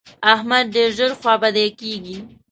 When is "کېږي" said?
1.79-2.17